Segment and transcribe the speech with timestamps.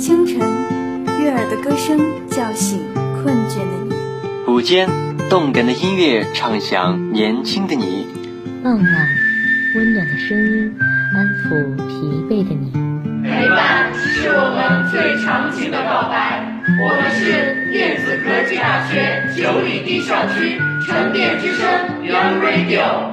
[0.00, 0.38] 清晨，
[1.20, 3.94] 悦耳的歌声叫醒困倦的你；
[4.50, 4.88] 午间，
[5.28, 8.06] 动感的音乐唱响年轻的你；
[8.64, 9.08] 傍晚，
[9.76, 10.74] 温暖的声音
[11.14, 12.72] 安抚疲惫的你。
[13.22, 16.46] 陪伴是我们最长情的告白。
[16.82, 21.68] 我们是电子科技大学九里堤校区沉淀之声
[22.02, 23.10] Young Radio。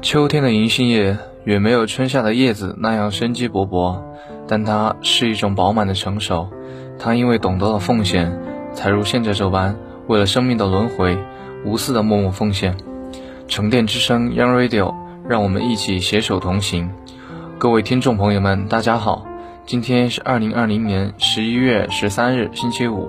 [0.00, 4.00] 秋天的银杏叶远没有春夏的叶子那样生机勃勃，
[4.46, 6.48] 但它是一种饱满的成熟。
[6.98, 8.38] 它因为懂得了奉献，
[8.72, 9.76] 才如现在这般，
[10.06, 11.18] 为了生命的轮回，
[11.64, 12.76] 无私的默默奉献。
[13.48, 14.94] 沉淀之声 Young Radio，
[15.28, 16.90] 让我们一起携手同行。
[17.58, 19.26] 各位听众朋友们，大家好。
[19.66, 23.08] 今天是二零二零年十一月十三日，星期五，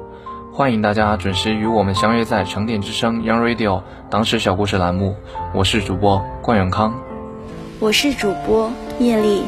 [0.54, 5.16] 欢迎大家准时与我们相约在沉淀之声 Young Radio 当时小故事栏目。
[5.54, 6.94] 我是主播关永康，
[7.80, 9.44] 我是主播叶丽。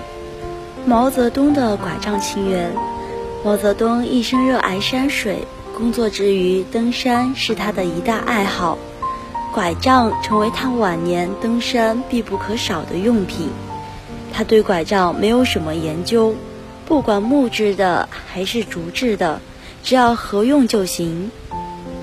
[0.88, 2.74] 毛泽东的拐杖情缘。
[3.44, 8.78] 毛泽东一生热爱山水，工作之余登山是他的一大爱好，
[9.54, 13.50] 拐杖成为他晚年登山必不可少的用品。
[14.32, 16.34] 他对拐杖没有什么研究。
[16.86, 19.42] 不管木质的还是竹制的，
[19.84, 21.30] 只要合用就行。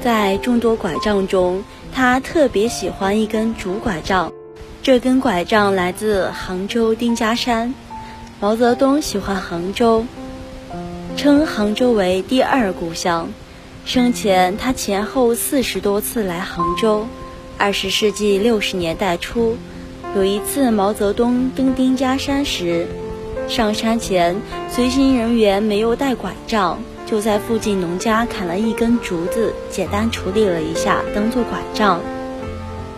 [0.02, 4.30] 在众多拐杖中，他特别喜欢一根竹拐杖。
[4.82, 7.74] 这根拐杖来自杭州丁家山。
[8.44, 10.04] 毛泽东喜欢杭州，
[11.16, 13.30] 称杭州为第二故乡。
[13.86, 17.06] 生前，他前后四十多次来杭州。
[17.56, 19.56] 二十世纪六十年代初，
[20.14, 22.86] 有一次毛泽东登丁家山时。
[23.48, 24.36] 上山前，
[24.68, 31.98] 随行人员没有带拐杖，就在附近农家砍了一根竹子，简单处理了一下，当做拐杖。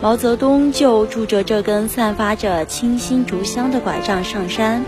[0.02, 4.84] 毛泽东就拄着这根散发着清新竹香的拐杖上山。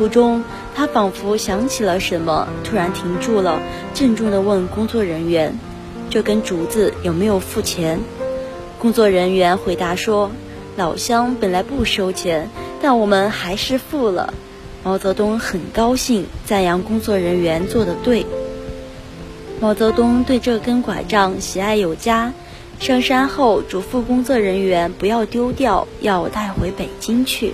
[0.00, 0.42] 途中，
[0.74, 3.60] 他仿佛想起了什么，突然停住了，
[3.92, 5.58] 郑重地问工作人员
[6.08, 8.00] ：“这根竹子有没有付钱？”
[8.80, 10.30] 工作人员回答说
[10.74, 12.48] ：“老乡本来不收钱，
[12.80, 14.32] 但我们还是付了。”
[14.82, 18.24] 毛泽东很高兴，赞扬工作人员做得对。
[19.60, 22.32] 毛泽东对这根拐杖喜爱有加，
[22.78, 27.52] 上山后嘱咐工作人员不要丢掉，要带回北京去。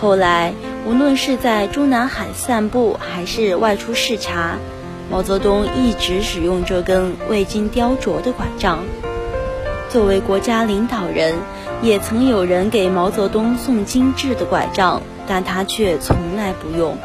[0.00, 0.54] 后来，
[0.86, 4.56] 无论是在中南海散步，还是外出视察，
[5.10, 8.78] 毛泽东一直使用这根未经雕琢的拐杖。
[9.90, 11.34] 作为国家领导人，
[11.82, 15.02] 也曾有人给毛泽东送精致的拐杖。
[15.32, 16.96] 但他却从来不用。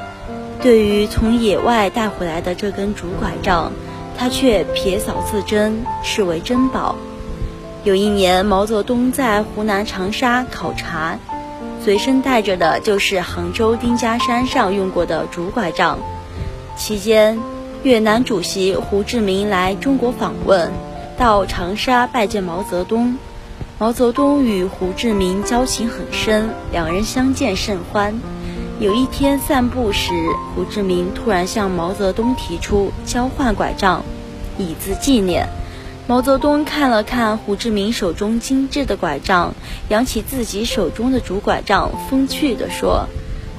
[0.60, 3.72] 对于从野外带回来的这根竹拐杖，
[4.18, 6.96] 他却撇扫自珍，视为珍宝。
[7.84, 11.20] 有一年，毛泽东在湖南长沙考察，
[11.86, 16.00] 随身带着的就是杭州丁家山上用过的竹拐杖。
[16.76, 17.40] 期间，
[17.84, 20.72] 越南主席胡志明来中国访问，
[21.16, 23.20] 到长沙拜见毛泽东。
[23.78, 28.20] 毛泽东与胡志明交情很深，两人相见甚欢。
[28.80, 30.10] 有一天散步时，
[30.56, 34.04] 胡志明突然向毛泽东提出交换拐杖，
[34.58, 35.48] 以资纪念。
[36.08, 39.56] 毛泽东看了看胡志明手中精致的拐杖，
[39.90, 43.08] 扬起自己手中的竹拐杖，风趣地说：“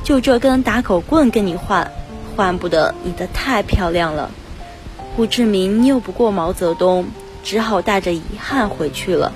[0.05, 1.91] 就这根打狗棍跟你换，
[2.37, 4.31] 换不得，你的太漂亮了。”
[5.17, 7.07] 胡志明拗不过毛泽东，
[7.43, 9.33] 只好带着遗憾回去了。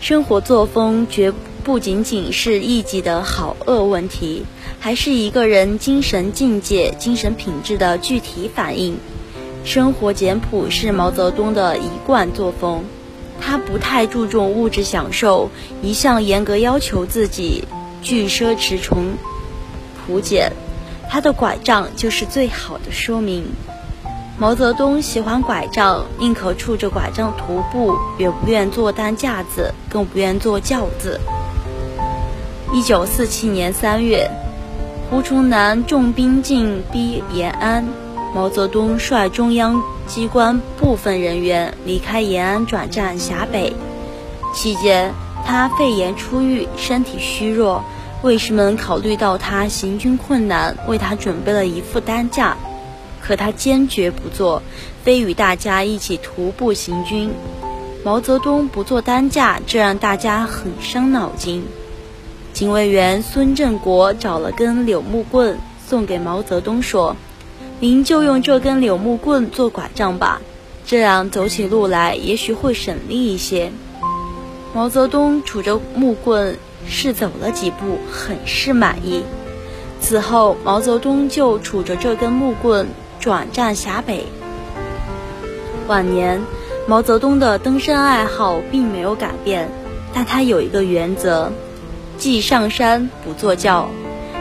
[0.00, 1.32] 生活作风绝
[1.64, 4.44] 不仅仅是一己的好恶问题，
[4.78, 8.98] 还是一个人精神境界、精神品质的具体反映。
[9.68, 12.84] 生活简朴是毛泽东的一贯作风，
[13.38, 15.50] 他不太注重物质享受，
[15.82, 17.68] 一向严格要求自己，
[18.00, 19.12] 拒奢侈从
[20.06, 20.52] 朴简。
[21.10, 23.44] 他的拐杖就是最好的说明。
[24.38, 31.20] 毛泽东喜欢拐杖，宁可触着拐杖徒步，也不愿坐担架子，更不愿坐轿子。
[32.72, 34.30] 一九四七年三月，
[35.10, 37.86] 胡崇南重兵进逼延安，
[38.34, 43.72] 毛泽东率中央机关部分人员离开延安，转战陕北。
[44.54, 45.12] 期间，
[45.46, 47.82] 他肺炎初愈，身体虚弱，
[48.22, 52.56] 卫士们考虑到他行军困难，为他准备了一副担架。
[53.20, 54.62] 可他坚决不做，
[55.02, 57.30] 非与大家一起徒步行军。
[58.04, 61.64] 毛泽东不做担架，这让大家很伤脑筋。
[62.52, 67.16] 警卫员孙振国找了根柳木棍送给毛泽东，说
[67.80, 70.40] ：“您就用这根柳木棍做拐杖吧，
[70.84, 73.70] 这样走起路来也许会省力一些。”
[74.74, 79.22] 毛泽东拄着木棍试走了几步，很是满意。
[80.00, 82.88] 此后，毛泽东就杵着这根木棍
[83.18, 84.26] 转战陕北。
[85.86, 86.42] 晚年，
[86.86, 89.70] 毛泽东的登山爱好并没有改变，
[90.12, 91.50] 但他有一个原则，
[92.18, 93.88] 即上山不坐轿。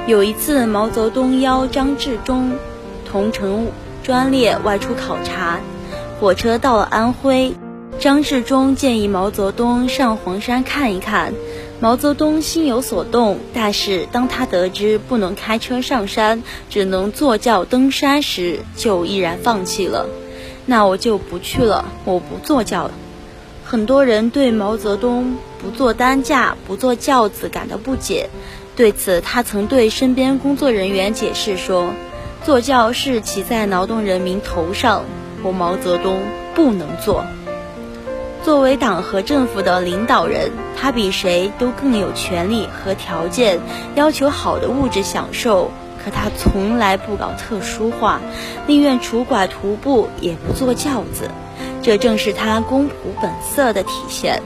[0.07, 2.51] 有一次，毛泽东邀张治中
[3.09, 3.67] 同乘
[4.03, 5.59] 专列外出考察，
[6.19, 7.53] 火车到了安徽。
[7.99, 11.33] 张治中建议毛泽东上黄山看一看，
[11.79, 13.39] 毛泽东心有所动。
[13.55, 20.05] 但是当他得知不能开车上山，只能坐轿登山时，就毅然放弃了。
[20.67, 22.91] 那我就不去了，我不坐轿了。
[23.65, 28.29] 很多人对毛泽东不坐担架、不坐轿子感到不解，
[28.75, 31.89] 对此他曾对身边工作人员解释说
[32.43, 35.03] ：“坐轿是骑在劳动人民头上，
[35.43, 36.21] 我毛泽东
[36.55, 37.25] 不能坐。”
[38.43, 43.59] 作为党和政府的领导人，他比谁都更有权利和条件
[43.95, 45.69] 要求好的物质享受。
[46.01, 48.21] 可他从来不搞特殊化，
[48.65, 51.29] 宁愿拄拐徒步也不坐轿子。
[51.81, 52.91] 这正是他公仆
[53.21, 54.41] 本色的体现。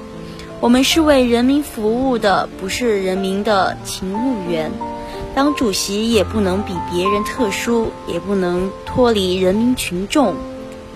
[0.59, 4.71] 我们是为人民服务的，不是人民的勤务员。
[5.35, 10.35] 当主席也不能比别人特殊，也不能脱离人民群众。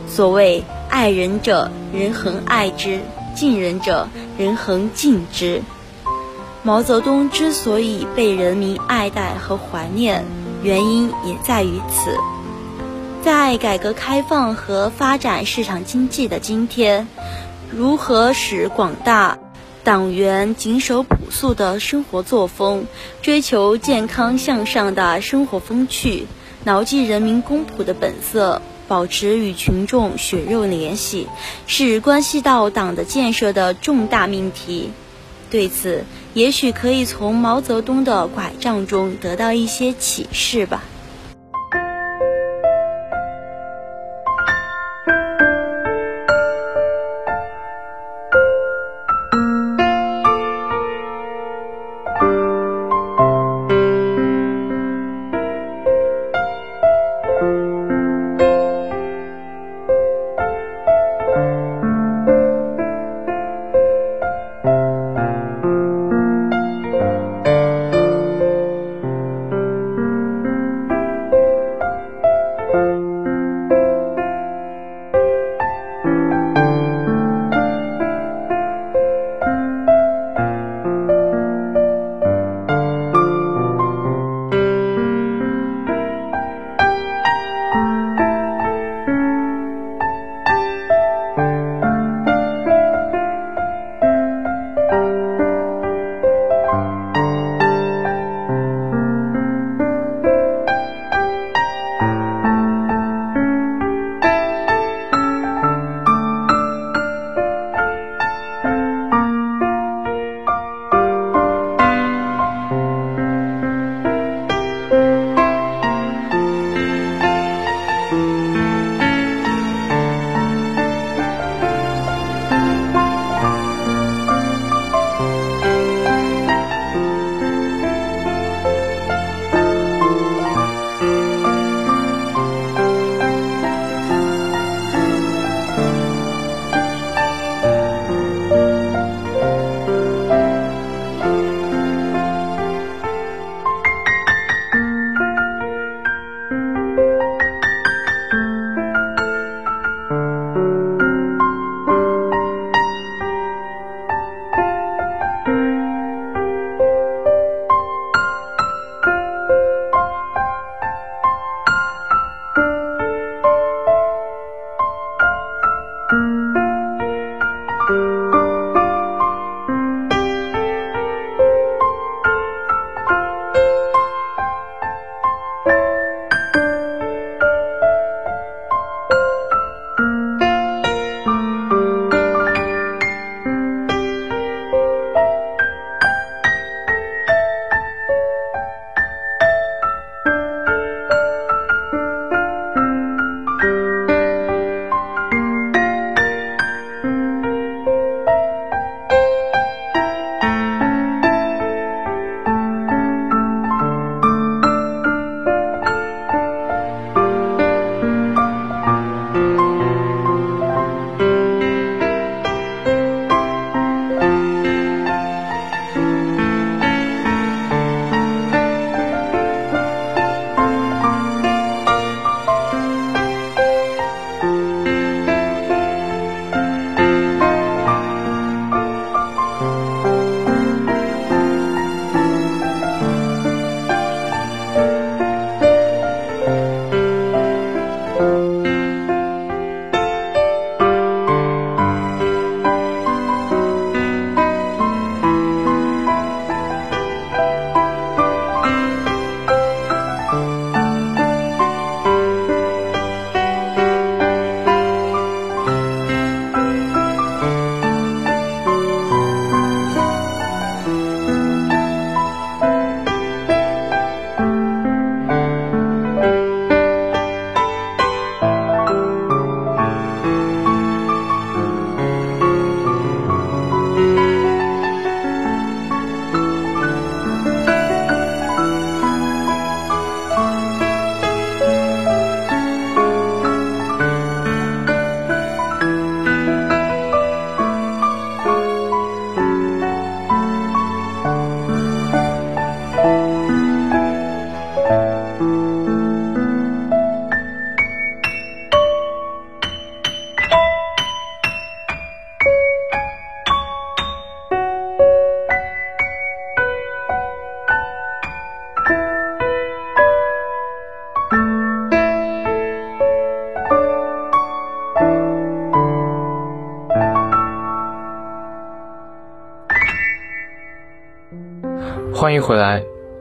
[0.08, 0.64] 所谓。
[0.88, 3.00] 爱人者，人恒爱之；
[3.36, 5.62] 敬人者，人恒敬之。
[6.64, 10.24] 毛泽东之所以被人民爱戴和怀念，
[10.64, 12.18] 原因也在于此。
[13.22, 17.10] 在改革开放和发展市场经济的今天，
[17.70, 19.38] 如何使广大
[19.86, 22.88] 党员谨守朴素的生活作风，
[23.22, 26.26] 追求健康向上的生活风趣，
[26.64, 28.64] 牢记人民公仆的本色？
[28.88, 31.28] 保持与群众血肉联系，
[31.68, 34.90] 是关系到党的建设的重大命题。
[35.52, 36.04] 对此，
[36.34, 40.84] 也许可以从毛泽东的拐杖中得到一些启示吧。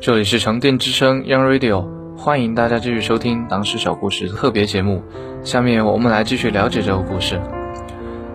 [0.05, 5.03] 这里是沉淀之声 Young Radio，欢迎大家继续收听党史小故事特别节目。
[5.43, 7.41] 下面我们来继续了解这个故事。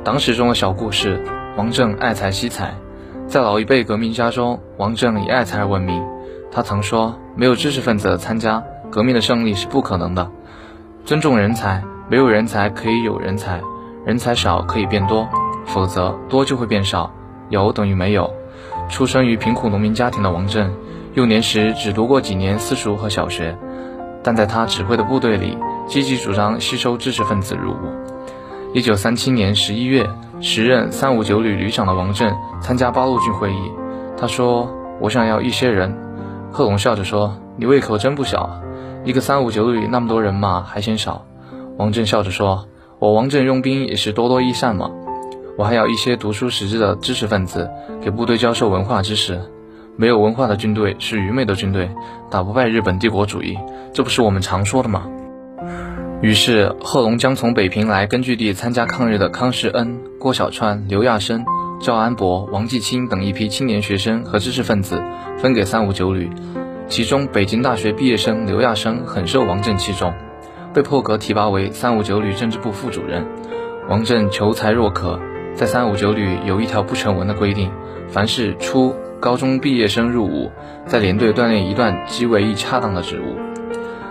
[0.04, 1.24] 党史中的小故事，
[1.56, 2.74] 王震爱财惜财。
[3.28, 6.04] 在老一辈革命家中，王震以爱财而闻名。
[6.52, 10.28] 他曾说：“没有知识分子的参加，革命的胜利是不可能的。
[11.06, 13.62] 尊重人才，没有人才可以有人才，
[14.08, 15.30] 人才少可以变多，
[15.68, 17.14] 否则多就会变少，
[17.50, 18.28] 有等于没有。”
[18.90, 20.74] 出生于贫苦农民家庭的王震，
[21.16, 23.58] 幼年时只读过几年私塾和小学，
[24.24, 27.75] 但在他指挥的部队里，积极主张吸收知识分子入伍。
[28.74, 30.08] 一九三七年十一月，
[30.39, 33.72] 时任三五九旅旅长的王震参加八路军会议，
[34.16, 35.98] 他说：“我想要一些人。”
[36.54, 38.62] 贺龙笑着说：“你胃口真不小，
[39.04, 41.25] 一个三五九旅那么多人马还嫌少。”
[41.78, 42.68] 王震笑着说
[43.00, 44.92] ：“我王震用兵也是多多益善嘛。”
[45.58, 47.70] 我还要一些读书识字的知识分子，
[48.01, 49.42] 给部队教授文化知识。
[50.00, 51.91] 没有文化的军队是愚昧的军队，
[52.32, 53.58] 打不败日本帝国主义，
[53.91, 55.06] 这不是我们常说的吗？
[56.22, 61.44] 于是贺龙将从北平来根据地参加抗日的康世恩、郭小川、刘亚生、
[61.82, 65.03] 赵安伯、王继清等一批青年学生和知识分子
[65.38, 66.29] 分给三五九旅，
[66.88, 70.13] 其中北京大学毕业生刘亚生很受王震器重，
[70.74, 73.27] 被破格提拔为三五九旅政治部副主任。
[73.89, 75.20] 王震求才若渴。
[75.56, 77.70] 在三五九旅有一条不成文的规定，
[78.08, 80.50] 凡是初高中毕业生入伍，
[80.86, 83.36] 在连队锻炼一段极为一恰当的职务。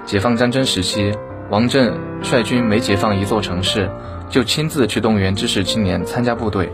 [0.04, 1.12] 解放战争时期，
[1.50, 3.90] 王震率军每解放一座城市，
[4.28, 6.66] 就亲自去动员知识青年参加部队。《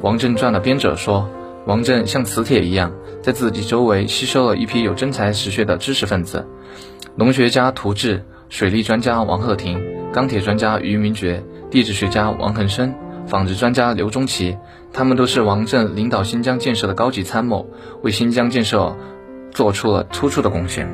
[0.00, 1.28] 王震传》的编者说，
[1.66, 6.46] 王震像磁铁一样，在自己周围吸收了一批有真才实学的知识分子，
[7.16, 12.94] 农学家涂志、水利专家王鹤亭、钢铁专家于明觉、地质学家王恒生。
[13.32, 14.58] 纺织专家刘忠奇，
[14.92, 17.66] 他们都是王震领导新疆建设的高级参谋，
[18.02, 18.94] 为新疆建设
[19.50, 20.86] 做出了突出的贡献。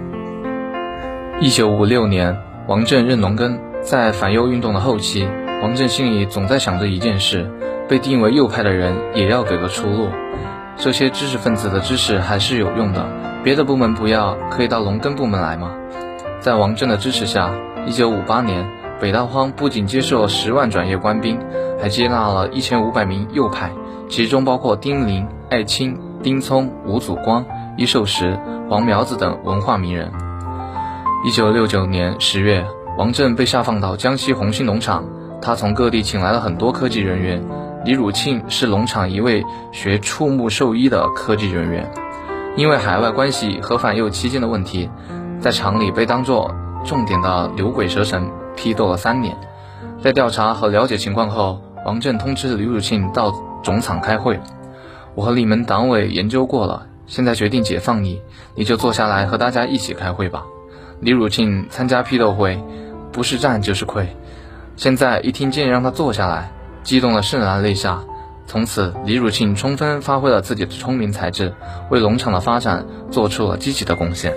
[1.40, 5.26] 一九五六年，王震任农耕，在反右运动的后期，
[5.64, 7.50] 王震心里总在想着一件事：
[7.88, 10.08] 被定为右派的人也要给个出路。
[10.76, 13.04] 这些知识分子的知识还是有用的，
[13.42, 15.74] 别的部门不要，可以到农耕部门来吗？
[16.38, 17.50] 在王震的支持下，
[17.84, 18.64] 一九五八年，
[19.00, 21.38] 北大荒不仅接受了十万转业官兵。
[21.80, 23.70] 还接纳了一千五百名右派，
[24.08, 28.36] 其中包括丁玲、艾青、丁聪、吴祖光、伊寿时、
[28.68, 30.10] 黄苗子等文化名人。
[31.24, 35.04] 一九六九年十月，王震被下放到江西红星农场，
[35.40, 37.40] 他从各地请来了很多科技人员。
[37.84, 41.88] 李汝庆是农场一位学畜牧兽医的科技人员，
[42.56, 44.90] 因为海外关系和反右期间的问题，
[45.40, 46.52] 在厂里被当作
[46.84, 49.36] 重点的牛鬼蛇神批斗了三年。
[50.02, 54.40] 在调查和了解情况后，王震通知李汝庆到总厂开会。
[55.14, 58.20] 我和你们党委研究过了，现在决定解放你，
[58.56, 60.44] 你就坐下来和大家一起开会吧。
[61.00, 62.60] 李汝庆参加批斗会，
[63.12, 64.06] 不是战就是溃。
[64.76, 66.50] 现在一听见让他坐下来，
[66.82, 68.00] 激动的潸然泪下。
[68.46, 71.52] 从此，李汝庆充分发挥了自己的聪明才智，
[71.90, 74.34] 为农场的发展做出了积极的贡献。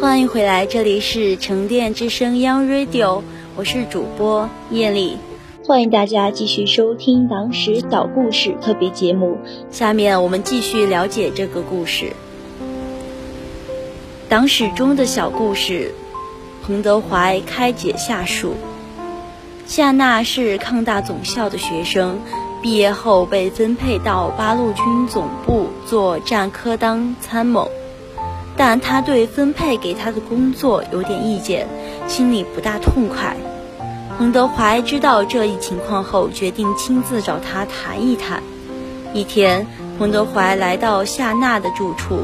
[0.00, 3.22] 欢迎回来，这里是沉淀之声 Young Radio，
[3.56, 5.16] 我是主播叶丽，
[5.66, 9.38] 欢迎大家继续收听党史小故事特别节目。
[9.70, 12.12] 下面我们继续了解这个故事。
[14.28, 15.94] 党史中的小故事，
[16.64, 18.54] 彭德怀开解下属。
[19.66, 22.18] 夏娜是抗大总校的学生，
[22.62, 27.70] 毕业后被分配到八路军总部做战科当参谋。
[28.56, 31.66] 但他对分配给他的工作有点意见，
[32.06, 33.36] 心里不大痛快。
[34.16, 38.42] 彭德怀知道这一情况后，决定亲自找他谈一谈。
[39.12, 39.66] 一天，
[39.98, 42.20] 彭德怀来到夏娜的住处，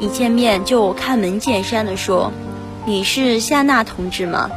[0.00, 2.32] 一见面就开门见山地说
[2.86, 4.50] ：“你是夏娜同志吗？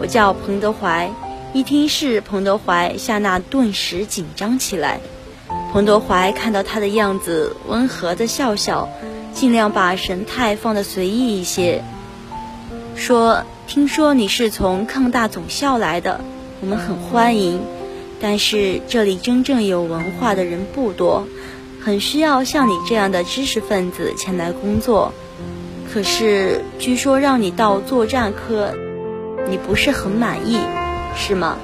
[0.00, 1.10] 我叫彭德怀。”
[1.52, 5.00] 一听是彭德怀，夏娜顿时紧张起来。
[5.72, 8.88] 彭德怀看到他的样子，温和地笑笑。
[9.34, 11.82] 尽量把神态放得随意一些，
[12.94, 16.20] 说：“听说你是从抗大总校来的，
[16.60, 17.60] 我们很欢迎。
[18.20, 21.26] 但是这里真正有文化的人不多，
[21.80, 25.12] 很需要像你这样的知识分子前来工作。
[25.92, 28.72] 可是据说让你到作战科，
[29.48, 30.58] 你不是很满意，
[31.16, 31.58] 是吗？”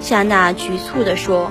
[0.00, 1.50] 夏娜局促地说。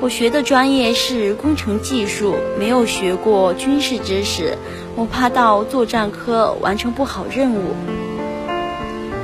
[0.00, 4.56] 我学的专业是工程技术，没有学过军事知识，
[4.94, 7.74] 我怕到作战科完成不好任务。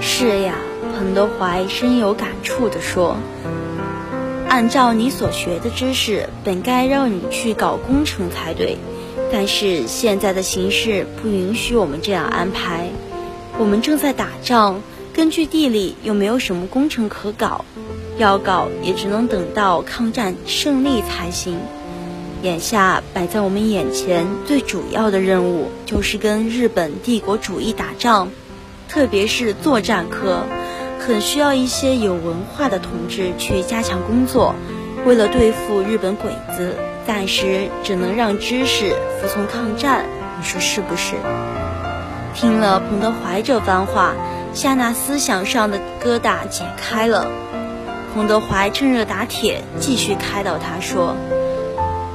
[0.01, 0.57] 是呀，
[0.97, 3.17] 彭德怀深有感触地说
[4.51, 8.77] ：“按照你所学的知识，本该让你去搞工程才对，
[9.31, 12.89] 但是现在的形势不允许我们这样安排。
[13.59, 14.81] 我们正在打仗，
[15.13, 17.65] 根据地理又没有什么工程可搞。”
[18.17, 21.59] 要搞也只能等到抗战胜利才行。
[22.43, 28.29] 眼下摆在我们眼前最主要的任务就是跟日本帝国主义打仗，
[28.89, 30.43] 特别是作战科，
[31.01, 34.55] 很需要一些有文化的同志去加强工作。
[35.07, 40.05] 为了对付日本鬼子，暂时只能让知识服从抗战，
[40.39, 41.15] 你说是不是？
[42.35, 44.13] 听了彭德怀这番话，
[44.53, 47.27] 夏娜思想上的疙瘩解开了。
[48.15, 51.17] 彭德怀趁热打铁，继续开导他说：“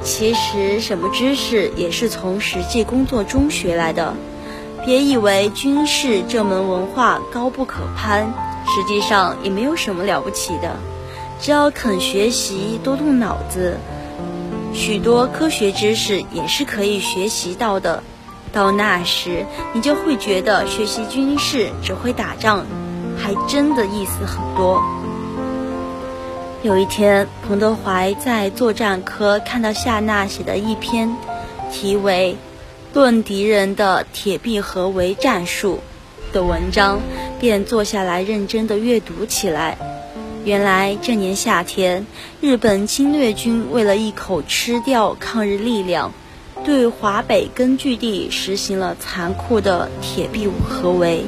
[0.02, 4.14] 其实什么知识也是从实际工作中学来的，
[4.86, 8.34] 别以为军事这门文化高不可攀，
[8.66, 10.78] 实际上也没有什么了不起的。
[11.42, 13.78] 只要肯学习，多动脑子，
[14.74, 18.02] 许多科学知识也是可以学习到的。
[18.54, 22.66] 到那时，你就会觉得学习军事只会打仗，
[23.18, 24.82] 还真的意思很多。”
[26.62, 31.15] 有一天，彭德怀在作战科看到夏娜写的一篇
[31.72, 32.36] 题为
[32.95, 35.80] 《论敌人的铁壁合围战术》
[36.34, 37.00] 的文章，
[37.39, 39.78] 便坐下来认真地阅读起来。
[40.43, 42.06] 原来这年夏天，
[42.41, 46.12] 日本侵略军为了一口吃掉抗日力量，
[46.65, 51.24] 对华北根据地实行了残酷的铁壁合围。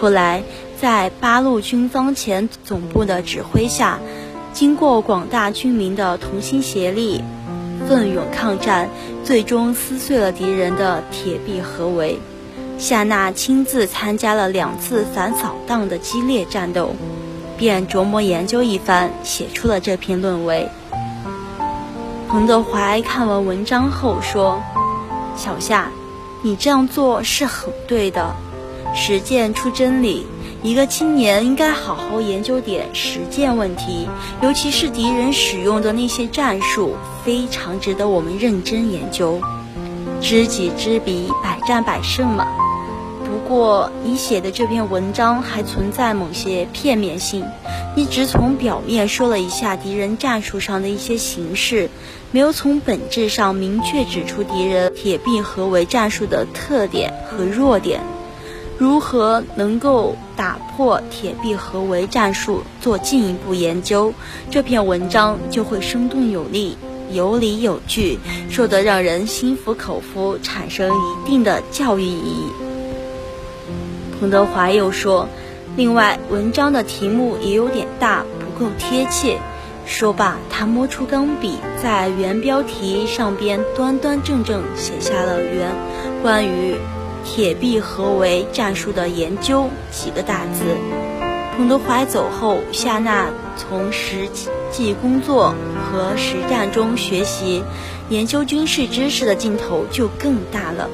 [0.00, 0.42] 后来，
[0.80, 3.98] 在八路军方前总部的指挥下，
[4.52, 7.22] 经过广大军民的同心协力、
[7.88, 8.88] 奋勇抗战，
[9.24, 12.18] 最终撕碎了敌人的铁壁合围。
[12.78, 16.94] 夏娜亲自参加了两次反扫荡的激烈战斗，
[17.56, 20.68] 便琢磨研究一番，写出了这篇论文。
[22.28, 24.62] 彭德怀看完文章后说
[25.36, 25.90] ：“小夏，
[26.42, 28.34] 你这样做是很对的，
[28.94, 30.26] 实践出真理。”
[30.62, 34.08] 一个青年应该好好研究点实践问题，
[34.42, 39.40] 尤其是敌人使用的那些战术，非常值得我们认真研究。
[40.20, 42.46] 知己知彼，百战百胜嘛。
[43.24, 47.44] 不过你写的这篇文章还存在某些片面性，
[47.94, 51.88] 你只从表面说了一下敌人战术上的一些形式，
[52.32, 58.00] 没有从本质上明确指出敌人铁壁合围战术的特点和弱点。
[58.76, 64.14] 如何能够打破铁壁合围战术，做进一步研究，
[64.52, 66.78] 这篇文章就会生动有力、
[67.10, 72.44] 有理有据，说得让人心服口服，产生一定的教育意义。
[74.20, 75.28] 彭德怀又说
[75.76, 79.40] ：“另外，文章的题目也有点大，不够贴切。”
[79.86, 85.72] 说罢，他摸出钢笔，在原标题上边端端正正写下了原
[86.22, 86.76] 关于。
[87.30, 90.76] 铁壁合围战术的研究几个大字。
[91.56, 94.28] 彭德怀走后，夏娜从实
[94.72, 97.62] 际工作和实战中学习、
[98.08, 100.88] 研究军事知识的劲头就更大了。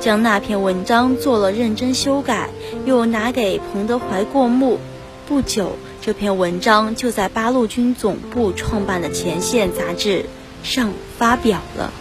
[0.00, 2.50] 将那篇文章做了认真修改，
[2.84, 4.78] 又拿给彭德怀过目。
[5.28, 10.26] 不久，这篇文章就在八路军总部创办的《前线》杂志
[10.62, 11.92] 上发表了。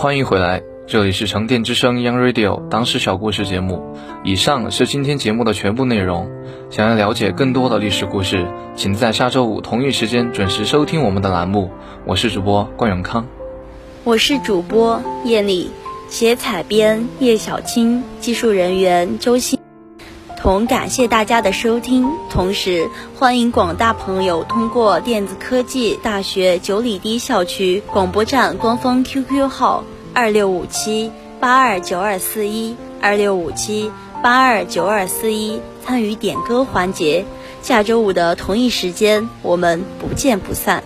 [0.00, 3.96] 欢迎回来，这里是沉淀之声 Young Radio 当时小故事节目。
[4.22, 6.30] 以上是今天节目的全部内容。
[6.70, 11.72] 想要了解更多的历史故事，请在下周五同一时间准时收听我们的栏目。
[12.06, 13.26] 我是主播关永康，
[14.04, 15.68] 我是主播叶丽，
[16.08, 19.57] 写采编叶小青，技术人员周鑫。
[20.48, 29.84] 同感谢大家的收听，同时欢迎广大朋友通过电子科技大学九里堤校区广播站官方 QQ 号。
[30.14, 37.26] 二六五七八二九二四一，二六五七八二九二四一，参与点歌环节。
[37.60, 40.82] 下周五的同一时间，我们不见不散。